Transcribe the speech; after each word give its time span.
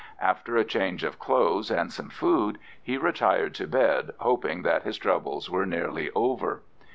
After 0.19 0.57
a 0.57 0.63
change 0.65 1.03
of 1.03 1.19
clothes 1.19 1.69
and 1.69 1.93
some 1.93 2.09
food, 2.09 2.57
he 2.81 2.97
retired 2.97 3.53
to 3.53 3.67
bed, 3.67 4.09
hoping 4.17 4.63
that 4.63 4.81
his 4.81 4.97
troubles 4.97 5.47
were 5.47 5.67
nearly 5.67 6.09
over. 6.15 6.63